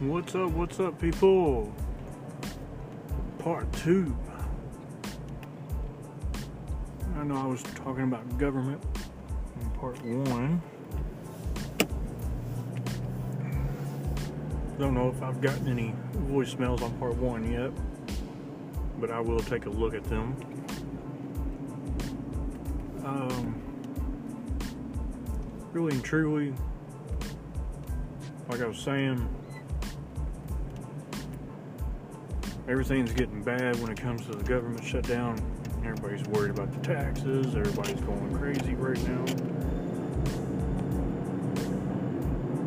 What's 0.00 0.34
up, 0.34 0.52
what's 0.52 0.80
up, 0.80 0.98
people? 0.98 1.70
Part 3.38 3.70
two. 3.74 4.16
I 7.18 7.22
know 7.22 7.36
I 7.36 7.44
was 7.44 7.62
talking 7.74 8.04
about 8.04 8.38
government 8.38 8.82
in 9.60 9.70
part 9.72 10.02
one. 10.02 10.62
Don't 14.78 14.94
know 14.94 15.10
if 15.10 15.22
I've 15.22 15.42
gotten 15.42 15.68
any 15.68 15.94
voicemails 16.30 16.80
on 16.80 16.94
part 16.94 17.16
one 17.16 17.52
yet, 17.52 17.70
but 18.98 19.10
I 19.10 19.20
will 19.20 19.40
take 19.40 19.66
a 19.66 19.70
look 19.70 19.92
at 19.92 20.04
them. 20.04 20.34
Um, 23.04 23.62
really 25.74 25.92
and 25.92 26.02
truly, 26.02 26.54
like 28.48 28.62
I 28.62 28.66
was 28.66 28.78
saying, 28.78 29.28
everything's 32.70 33.12
getting 33.12 33.42
bad 33.42 33.74
when 33.82 33.90
it 33.90 34.00
comes 34.00 34.24
to 34.26 34.32
the 34.32 34.44
government 34.44 34.84
shutdown. 34.84 35.36
Everybody's 35.84 36.22
worried 36.28 36.52
about 36.52 36.72
the 36.72 36.78
taxes. 36.78 37.56
Everybody's 37.56 38.00
going 38.02 38.38
crazy 38.38 38.74
right 38.76 39.02
now. 39.08 39.24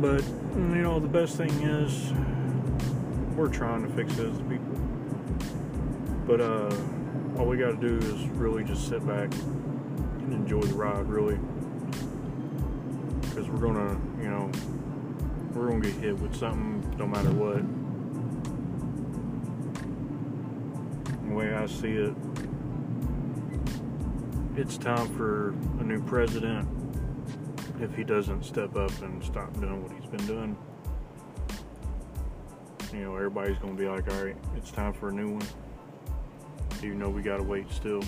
But, 0.00 0.24
you 0.56 0.82
know, 0.82 0.98
the 0.98 1.06
best 1.06 1.36
thing 1.36 1.52
is 1.62 2.12
we're 3.36 3.48
trying 3.48 3.82
to 3.82 3.88
fix 3.94 4.18
as 4.18 4.36
people. 4.48 4.74
But 6.26 6.40
uh, 6.40 6.74
all 7.38 7.46
we 7.46 7.56
got 7.56 7.80
to 7.80 7.98
do 7.98 8.04
is 8.04 8.24
really 8.30 8.64
just 8.64 8.88
sit 8.88 9.06
back 9.06 9.32
and 9.32 10.32
enjoy 10.32 10.62
the 10.62 10.74
ride, 10.74 11.06
really. 11.06 11.38
Because 13.20 13.48
we're 13.48 13.60
going 13.60 13.76
to, 13.76 14.20
you 14.20 14.30
know, 14.30 14.50
we're 15.54 15.68
going 15.70 15.80
to 15.80 15.88
get 15.88 16.00
hit 16.00 16.18
with 16.18 16.34
something 16.34 16.92
no 16.98 17.06
matter 17.06 17.30
what. 17.30 17.62
The 21.32 21.38
way 21.38 21.54
I 21.54 21.64
see 21.64 21.92
it, 21.92 22.14
it's 24.54 24.76
time 24.76 25.08
for 25.16 25.54
a 25.80 25.82
new 25.82 26.02
president 26.02 26.68
if 27.80 27.94
he 27.96 28.04
doesn't 28.04 28.44
step 28.44 28.76
up 28.76 28.90
and 29.00 29.24
stop 29.24 29.50
doing 29.58 29.82
what 29.82 29.92
he's 29.92 30.10
been 30.10 30.26
doing. 30.26 30.56
You 32.92 33.04
know, 33.04 33.16
everybody's 33.16 33.56
going 33.56 33.74
to 33.74 33.82
be 33.82 33.88
like, 33.88 34.12
all 34.12 34.24
right, 34.24 34.36
it's 34.58 34.70
time 34.70 34.92
for 34.92 35.08
a 35.08 35.12
new 35.12 35.30
one. 35.30 35.46
Even 36.84 36.98
though 36.98 37.08
we 37.08 37.22
got 37.22 37.38
to 37.38 37.44
wait 37.44 37.72
still. 37.72 38.04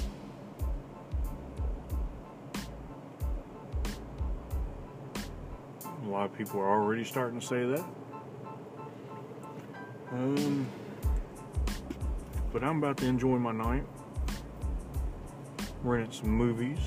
A 5.86 6.08
lot 6.10 6.26
of 6.26 6.36
people 6.36 6.60
are 6.60 6.70
already 6.70 7.04
starting 7.04 7.40
to 7.40 7.46
say 7.46 7.64
that. 7.64 7.84
Um, 10.12 10.66
but 12.54 12.62
I'm 12.62 12.78
about 12.78 12.96
to 12.98 13.06
enjoy 13.06 13.36
my 13.36 13.50
night. 13.50 13.84
Rented 15.82 16.14
some 16.14 16.28
movies. 16.28 16.78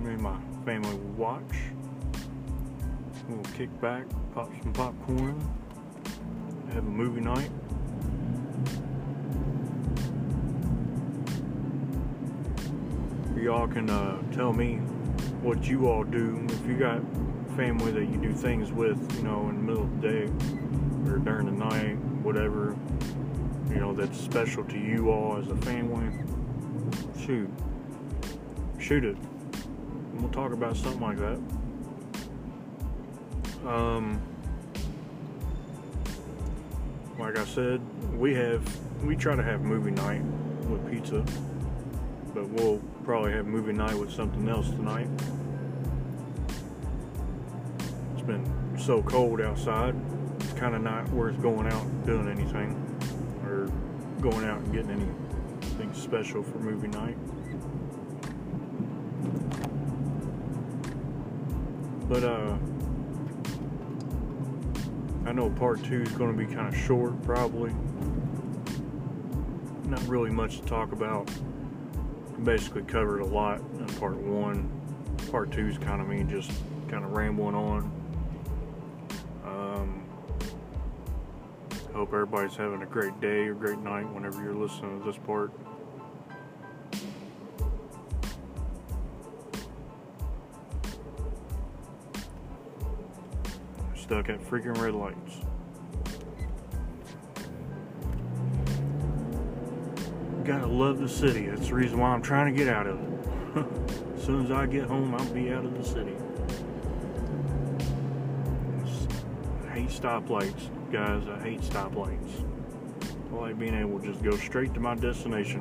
Me 0.00 0.12
and 0.12 0.22
my 0.22 0.38
family 0.64 0.94
will 0.94 1.12
watch. 1.16 1.42
We'll 3.28 3.42
kick 3.56 3.68
back, 3.80 4.04
pop 4.32 4.48
some 4.62 4.72
popcorn, 4.72 5.36
have 6.72 6.86
a 6.86 6.88
movie 6.88 7.20
night. 7.20 7.50
Y'all 13.36 13.66
can 13.66 13.90
uh, 13.90 14.22
tell 14.32 14.52
me 14.52 14.76
what 15.42 15.66
you 15.66 15.88
all 15.88 16.04
do 16.04 16.46
if 16.48 16.64
you 16.64 16.76
got 16.76 17.02
family 17.56 17.90
that 17.90 18.04
you 18.04 18.18
do 18.18 18.32
things 18.32 18.70
with, 18.70 19.16
you 19.16 19.24
know, 19.24 19.48
in 19.48 19.56
the 19.56 19.62
middle 19.62 19.82
of 19.82 20.00
the 20.00 20.08
day 20.08 21.10
or 21.10 21.18
during 21.18 21.46
the 21.46 21.64
night, 21.64 21.98
whatever, 22.22 22.76
you 23.70 23.76
know, 23.76 23.92
that's 23.92 24.18
special 24.18 24.64
to 24.64 24.78
you 24.78 25.10
all 25.10 25.36
as 25.36 25.48
a 25.48 25.56
family. 25.56 26.10
Shoot. 27.20 27.50
Shoot 28.78 29.04
it. 29.04 29.16
And 29.16 30.22
we'll 30.22 30.32
talk 30.32 30.52
about 30.52 30.76
something 30.76 31.00
like 31.00 31.18
that. 31.18 31.38
Um, 33.66 34.20
like 37.18 37.38
I 37.38 37.44
said, 37.44 37.80
we 38.16 38.34
have 38.34 38.62
we 39.04 39.14
try 39.14 39.36
to 39.36 39.42
have 39.42 39.60
movie 39.60 39.90
night 39.90 40.22
with 40.70 40.90
pizza, 40.90 41.24
but 42.34 42.48
we'll 42.48 42.78
probably 43.04 43.32
have 43.32 43.46
movie 43.46 43.72
night 43.72 43.94
with 43.94 44.10
something 44.10 44.48
else 44.48 44.70
tonight. 44.70 45.08
It's 48.14 48.22
been 48.22 48.78
so 48.78 49.02
cold 49.02 49.40
outside. 49.40 49.94
It's 50.40 50.52
kind 50.54 50.74
of 50.74 50.82
not 50.82 51.08
worth 51.10 51.40
going 51.42 51.66
out 51.66 52.06
doing 52.06 52.28
anything 52.28 52.87
going 54.20 54.44
out 54.44 54.58
and 54.58 54.72
getting 54.72 54.90
anything 54.90 55.92
special 55.94 56.42
for 56.42 56.58
movie 56.58 56.88
night. 56.88 57.16
But 62.08 62.24
uh 62.24 62.56
I 65.28 65.32
know 65.32 65.50
part 65.50 65.84
two 65.84 66.00
is 66.00 66.08
going 66.12 66.34
to 66.34 66.46
be 66.46 66.46
kind 66.50 66.68
of 66.68 66.74
short, 66.74 67.22
probably. 67.22 67.70
Not 69.84 70.02
really 70.08 70.30
much 70.30 70.60
to 70.60 70.64
talk 70.64 70.92
about. 70.92 71.30
Basically 72.44 72.80
covered 72.82 73.20
a 73.20 73.26
lot 73.26 73.60
in 73.78 73.86
part 74.00 74.16
one. 74.16 74.70
Part 75.30 75.52
two 75.52 75.66
is 75.66 75.76
kind 75.76 76.00
of 76.00 76.08
me 76.08 76.24
just 76.24 76.50
kind 76.88 77.04
of 77.04 77.12
rambling 77.12 77.54
on. 77.54 77.97
Hope 81.98 82.14
everybody's 82.14 82.54
having 82.54 82.80
a 82.82 82.86
great 82.86 83.20
day 83.20 83.48
or 83.48 83.54
great 83.54 83.80
night 83.80 84.08
whenever 84.14 84.40
you're 84.40 84.54
listening 84.54 85.00
to 85.00 85.04
this 85.04 85.16
part. 85.26 85.50
Stuck 93.96 94.28
at 94.28 94.40
freaking 94.40 94.80
red 94.80 94.94
lights. 94.94 95.40
Gotta 100.44 100.68
love 100.68 101.00
the 101.00 101.08
city. 101.08 101.46
That's 101.46 101.66
the 101.66 101.74
reason 101.74 101.98
why 101.98 102.10
I'm 102.10 102.22
trying 102.22 102.54
to 102.54 102.56
get 102.56 102.72
out 102.72 102.86
of 102.86 103.00
it. 103.00 103.66
as 104.16 104.22
soon 104.22 104.44
as 104.44 104.52
I 104.52 104.66
get 104.66 104.84
home, 104.84 105.12
I'll 105.16 105.34
be 105.34 105.50
out 105.50 105.64
of 105.64 105.76
the 105.76 105.82
city. 105.82 106.14
I 109.66 109.80
hate 109.80 109.88
stoplights, 109.88 110.70
guys. 110.90 111.22
I 111.28 111.38
hate 111.42 111.60
stoplights. 111.60 112.44
I 113.30 113.34
like 113.34 113.58
being 113.58 113.74
able 113.74 114.00
to 114.00 114.06
just 114.06 114.22
go 114.22 114.36
straight 114.36 114.72
to 114.74 114.80
my 114.80 114.94
destination. 114.94 115.60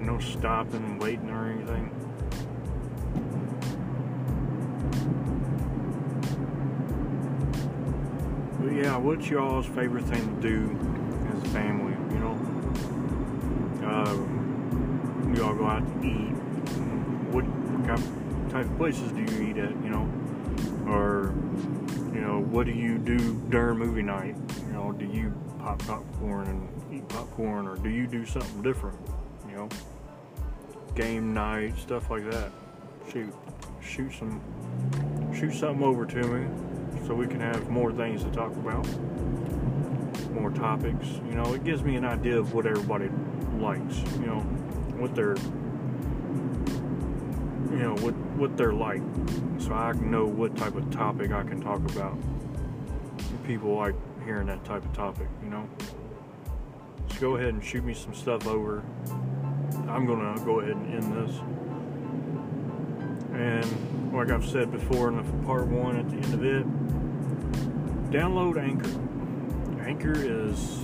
No 0.00 0.20
stopping 0.20 0.84
and 0.84 1.00
waiting 1.00 1.30
or 1.30 1.50
anything. 1.50 1.90
But 8.60 8.72
yeah, 8.72 8.96
what's 8.96 9.28
y'all's 9.28 9.66
favorite 9.66 10.04
thing 10.04 10.36
to 10.36 10.48
do 10.48 10.78
as 11.32 11.42
a 11.42 11.48
family? 11.48 11.94
You 12.14 12.20
know, 12.20 12.36
uh, 13.84 14.14
you 15.34 15.44
all 15.44 15.54
go 15.54 15.66
out 15.66 15.84
to 15.84 16.06
eat. 16.06 16.32
What 17.32 17.44
type 18.50 18.64
of 18.64 18.76
places 18.76 19.10
do 19.10 19.22
you 19.22 19.50
eat 19.50 19.56
at? 19.58 19.70
You 19.82 19.90
know, 19.90 20.08
or 20.86 21.32
you 22.12 22.20
know, 22.20 22.40
what 22.40 22.66
do 22.66 22.72
you 22.72 22.98
do 22.98 23.34
during 23.50 23.78
movie 23.78 24.02
night? 24.02 24.36
You 24.66 24.72
know, 24.72 24.92
do 24.92 25.04
you 25.04 25.32
pop 25.58 25.78
popcorn 25.86 26.46
and 26.46 26.94
eat 26.94 27.08
popcorn, 27.08 27.66
or 27.66 27.76
do 27.76 27.88
you 27.88 28.06
do 28.06 28.24
something 28.24 28.62
different? 28.62 28.98
You 29.48 29.56
know, 29.56 29.68
game 30.94 31.34
night, 31.34 31.76
stuff 31.78 32.10
like 32.10 32.30
that. 32.30 32.50
Shoot, 33.12 33.34
shoot 33.82 34.12
some, 34.12 34.40
shoot 35.38 35.52
something 35.52 35.84
over 35.84 36.06
to 36.06 36.22
me 36.22 36.48
so 37.06 37.14
we 37.14 37.26
can 37.26 37.40
have 37.40 37.68
more 37.68 37.92
things 37.92 38.24
to 38.24 38.30
talk 38.30 38.52
about, 38.52 38.86
more 40.32 40.50
topics. 40.50 41.06
You 41.28 41.34
know, 41.34 41.54
it 41.54 41.64
gives 41.64 41.82
me 41.82 41.96
an 41.96 42.04
idea 42.04 42.38
of 42.38 42.54
what 42.54 42.66
everybody 42.66 43.10
likes. 43.58 43.98
You 44.18 44.26
know, 44.26 44.40
what 44.98 45.14
they're, 45.14 45.36
you 45.36 45.65
know, 47.86 47.94
what 48.02 48.14
what 48.36 48.56
they're 48.56 48.72
like, 48.72 49.02
so 49.58 49.72
I 49.72 49.92
know 49.92 50.26
what 50.26 50.56
type 50.56 50.74
of 50.76 50.90
topic 50.90 51.32
I 51.32 51.42
can 51.42 51.60
talk 51.60 51.78
about. 51.92 52.16
People 53.46 53.74
like 53.76 53.94
hearing 54.24 54.48
that 54.48 54.64
type 54.64 54.84
of 54.84 54.92
topic. 54.92 55.28
You 55.42 55.50
know, 55.50 55.68
just 57.08 57.20
go 57.20 57.36
ahead 57.36 57.50
and 57.50 57.64
shoot 57.64 57.84
me 57.84 57.94
some 57.94 58.14
stuff 58.14 58.46
over. 58.46 58.82
I'm 59.88 60.06
gonna 60.06 60.38
go 60.44 60.60
ahead 60.60 60.76
and 60.76 60.94
end 60.94 61.28
this. 61.28 61.36
And 63.32 64.12
like 64.12 64.30
I've 64.30 64.46
said 64.46 64.72
before 64.72 65.08
in 65.08 65.16
the 65.16 65.46
part 65.46 65.66
one 65.66 65.96
at 65.96 66.08
the 66.08 66.16
end 66.16 66.34
of 66.34 66.44
it, 66.44 66.66
download 68.10 68.58
Anchor. 68.58 68.90
Anchor 69.86 70.14
is 70.16 70.78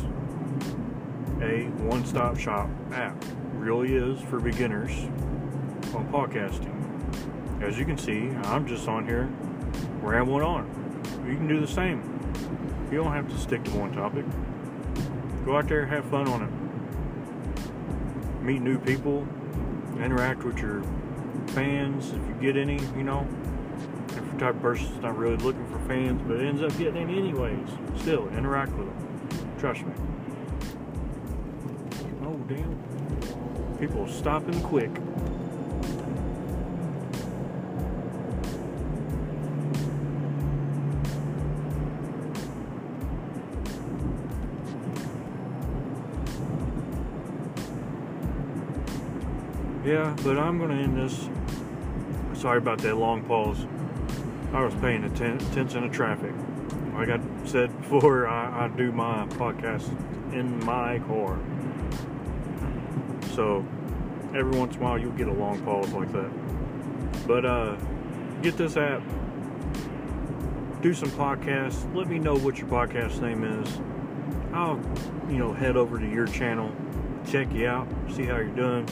a 1.41 1.65
one-stop 1.83 2.39
shop 2.39 2.69
app. 2.93 3.17
Really 3.55 3.95
is 3.95 4.21
for 4.23 4.39
beginners 4.39 4.93
on 5.95 6.09
podcasting. 6.13 6.82
As 7.63 7.79
you 7.79 7.85
can 7.85 7.97
see, 7.97 8.29
I'm 8.45 8.67
just 8.67 8.89
on 8.89 9.07
here 9.07 9.31
rambling 10.03 10.45
on. 10.45 10.67
you 11.25 11.37
can 11.37 11.47
do 11.47 11.61
the 11.61 11.67
same. 11.67 12.03
You 12.91 12.99
don't 12.99 13.13
have 13.13 13.31
to 13.31 13.39
stick 13.39 13.63
to 13.65 13.71
one 13.71 13.93
topic. 13.93 14.25
Go 15.45 15.57
out 15.57 15.69
there, 15.69 15.87
have 15.87 16.05
fun 16.07 16.27
on 16.27 16.43
it. 16.43 18.43
Meet 18.43 18.63
new 18.63 18.79
people, 18.79 19.29
interact 20.01 20.43
with 20.43 20.59
your 20.59 20.83
fans 21.49 22.11
if 22.11 22.29
you 22.29 22.35
get 22.41 22.57
any, 22.57 22.81
you 22.97 23.05
know. 23.05 23.29
If 24.09 24.29
the 24.33 24.39
type 24.39 24.57
of 24.57 24.63
person 24.63 24.91
that's 24.91 25.03
not 25.03 25.17
really 25.17 25.37
looking 25.37 25.65
for 25.69 25.79
fans, 25.87 26.21
but 26.27 26.41
ends 26.41 26.63
up 26.63 26.77
getting 26.77 26.97
any 26.97 27.17
anyways, 27.17 27.69
still 27.97 28.29
interact 28.31 28.73
with 28.73 28.89
them. 28.89 29.57
Trust 29.61 29.87
me. 29.87 29.93
Oh, 32.25 32.35
damn. 32.49 32.77
People 33.79 34.09
stopping 34.09 34.61
quick. 34.63 34.91
Yeah, 49.93 50.17
but 50.25 50.39
I'm 50.39 50.57
going 50.57 50.71
to 50.71 50.77
end 50.77 50.97
this. 50.97 51.29
Sorry 52.41 52.57
about 52.57 52.79
that 52.79 52.97
long 52.97 53.23
pause. 53.25 53.67
I 54.55 54.65
was 54.65 54.75
paying 54.77 55.05
attention 55.05 55.83
to 55.83 55.89
traffic. 55.91 56.33
Like 56.95 57.11
I 57.11 57.21
said 57.45 57.79
before, 57.79 58.27
I, 58.27 58.65
I 58.65 58.69
do 58.69 58.91
my 58.91 59.27
podcast 59.33 59.87
in 60.33 60.65
my 60.65 60.99
car. 61.01 61.39
So 63.35 63.67
every 64.35 64.59
once 64.59 64.77
in 64.77 64.81
a 64.81 64.85
while 64.85 64.99
you'll 64.99 65.13
get 65.13 65.29
a 65.29 65.33
long 65.35 65.61
pause 65.61 65.93
like 65.93 66.11
that. 66.13 67.27
But 67.27 67.45
uh, 67.45 67.77
get 68.41 68.57
this 68.57 68.79
app, 68.79 69.03
do 70.81 70.95
some 70.95 71.11
podcasts. 71.11 71.95
Let 71.95 72.09
me 72.09 72.19
know 72.19 72.39
what 72.39 72.57
your 72.57 72.69
podcast 72.69 73.21
name 73.21 73.45
is. 73.45 73.79
I'll, 74.55 74.81
you 75.29 75.37
know, 75.37 75.53
head 75.53 75.77
over 75.77 75.99
to 75.99 76.09
your 76.11 76.29
channel, 76.29 76.75
check 77.31 77.53
you 77.53 77.69
out, 77.69 77.87
see 78.09 78.25
how 78.25 78.39
you're 78.39 78.47
doing 78.47 78.89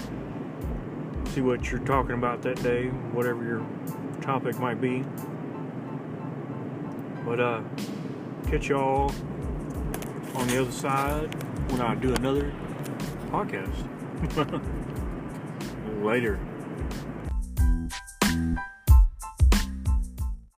see 1.31 1.41
what 1.41 1.71
you're 1.71 1.81
talking 1.81 2.15
about 2.15 2.43
that 2.43 2.61
day, 2.61 2.88
whatever 3.12 3.44
your 3.44 3.65
topic 4.21 4.59
might 4.59 4.81
be. 4.81 5.05
But 7.25 7.38
uh, 7.38 7.62
catch 8.49 8.69
y'all 8.69 9.15
on 10.35 10.49
the 10.49 10.61
other 10.61 10.73
side 10.73 11.32
when 11.71 11.81
I 11.81 11.94
do 11.94 12.12
another 12.15 12.53
podcast. 13.31 13.71
Later. 16.03 16.38